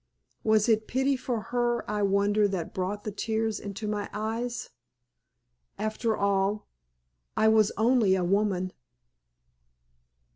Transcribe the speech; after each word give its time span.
Was 0.43 0.67
it 0.67 0.87
pity 0.87 1.15
for 1.15 1.39
her 1.53 1.87
I 1.87 2.01
wonder 2.01 2.47
that 2.47 2.73
brought 2.73 3.03
the 3.03 3.11
tears 3.11 3.59
into 3.59 3.87
my 3.87 4.09
eyes? 4.11 4.71
After 5.77 6.17
all, 6.17 6.65
I 7.37 7.47
was 7.47 7.71
only 7.77 8.15
a 8.15 8.23
woman. 8.23 8.73